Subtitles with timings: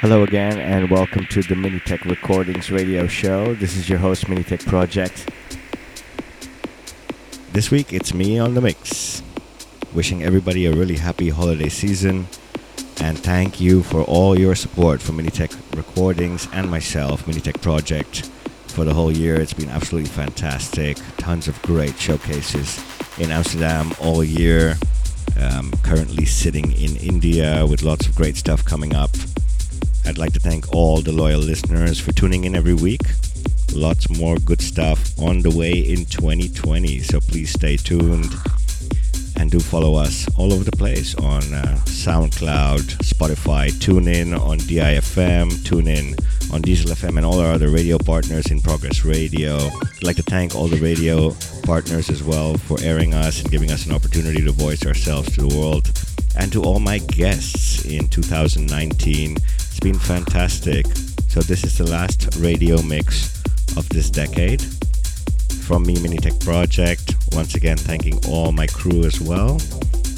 [0.00, 3.54] Hello again, and welcome to the Minitech Recordings radio show.
[3.54, 5.30] This is your host, Minitech Project.
[7.52, 9.22] This week, it's me on the mix.
[9.94, 12.28] Wishing everybody a really happy holiday season,
[13.00, 18.26] and thank you for all your support for Minitech Recordings and myself, Minitech Project,
[18.68, 19.40] for the whole year.
[19.40, 20.96] It's been absolutely fantastic.
[21.16, 22.82] Tons of great showcases
[23.18, 24.76] in Amsterdam all year.
[25.40, 29.10] Um, currently sitting in India with lots of great stuff coming up.
[30.04, 33.02] I'd like to thank all the loyal listeners for tuning in every week.
[33.74, 38.34] Lots more good stuff on the way in 2020, so please stay tuned
[39.38, 45.50] and do follow us all over the place on uh, SoundCloud, Spotify, TuneIn, on DIFM,
[45.64, 49.56] TuneIn, on Diesel FM, and all our other radio partners in Progress Radio.
[49.56, 53.70] I'd like to thank all the radio partners as well for airing us and giving
[53.70, 55.90] us an opportunity to voice ourselves to the world.
[56.36, 59.36] And to all my guests in 2019
[59.78, 60.86] it's been fantastic.
[61.28, 63.40] So this is the last radio mix
[63.76, 64.60] of this decade.
[65.68, 67.14] From me, Minitech Project.
[67.32, 69.60] Once again, thanking all my crew as well.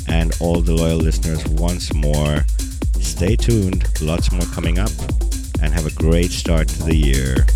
[0.06, 2.46] And all the loyal listeners once more.
[3.00, 4.92] Stay tuned, lots more coming up.
[5.60, 7.46] And have a great start to the year.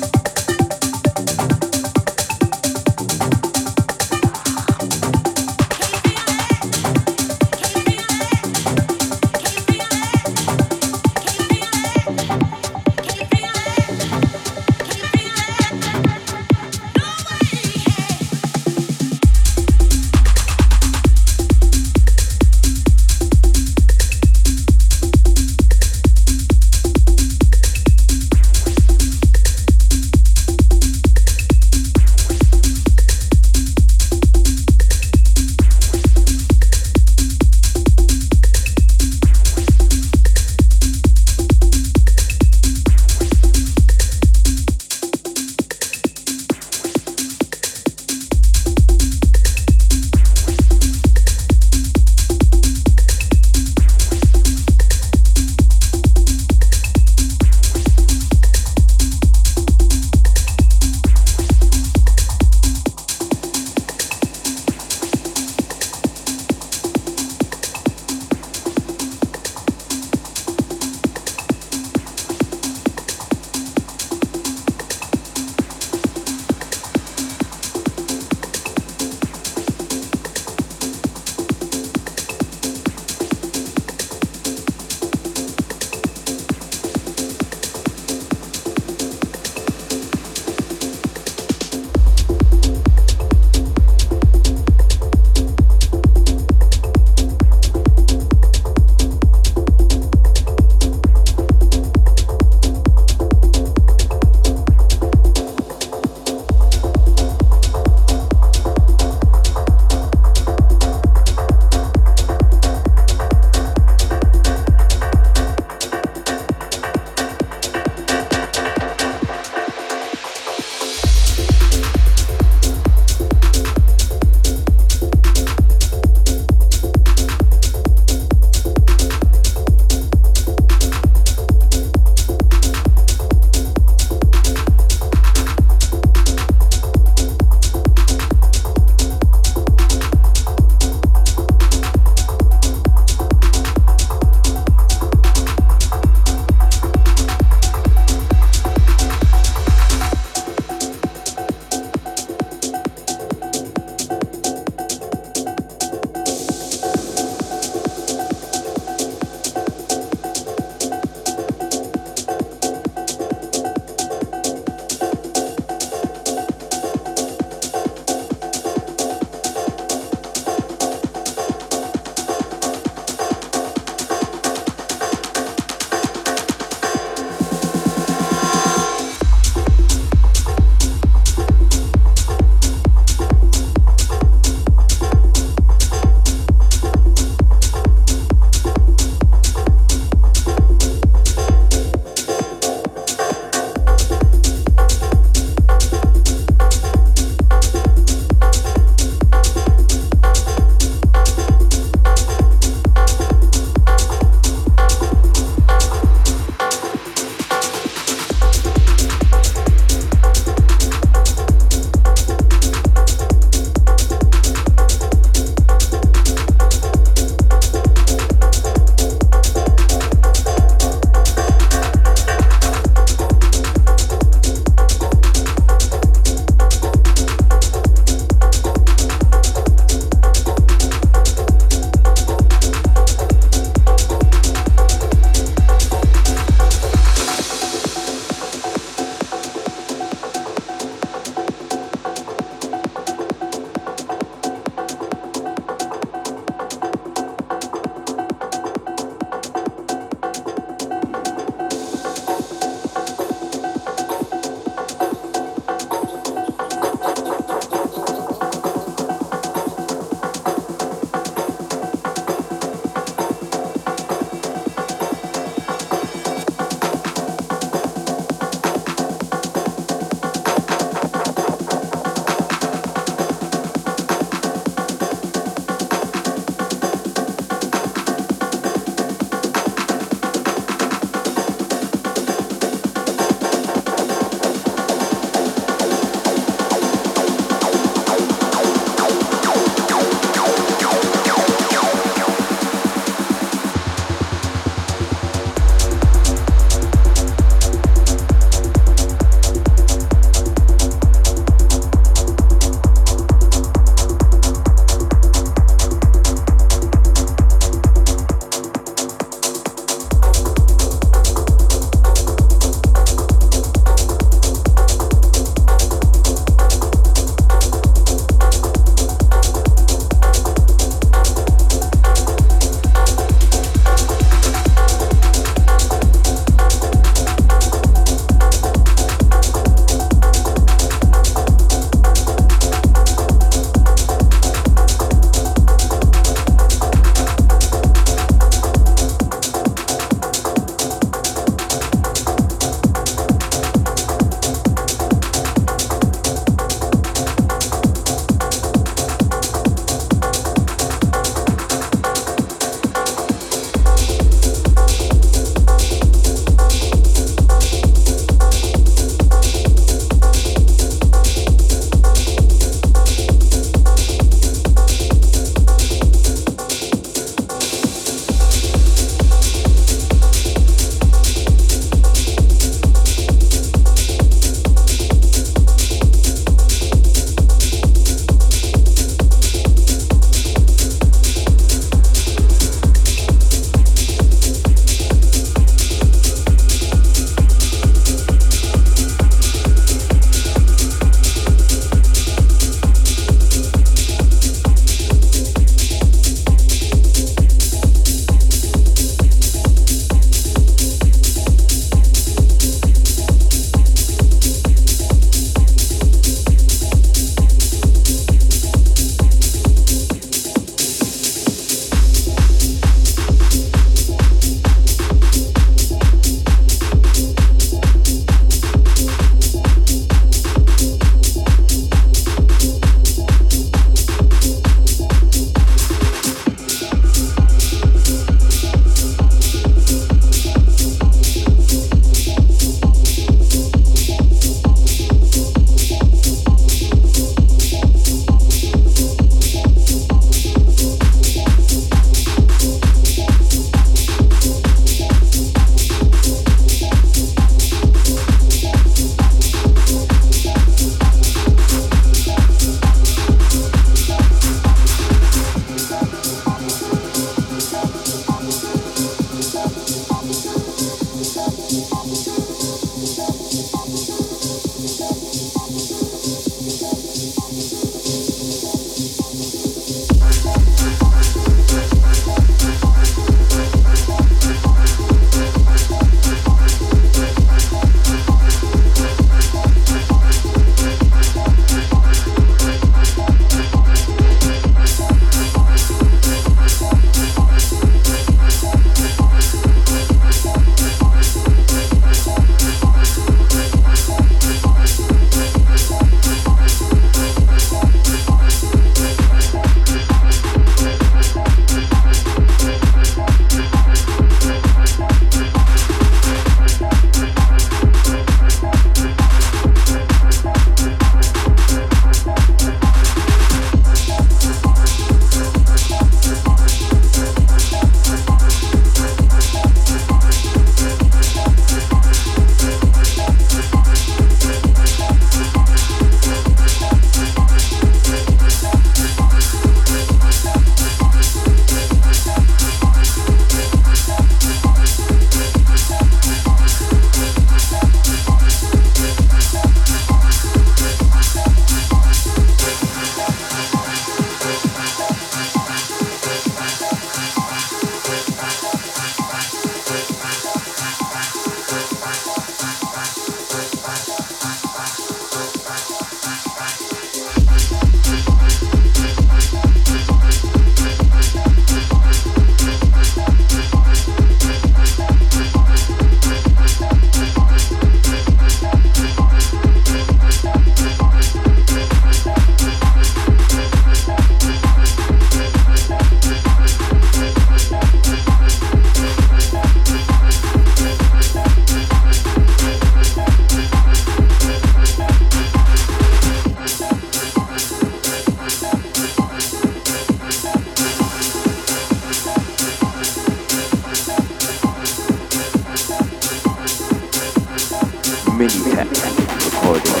[598.89, 600.00] recording.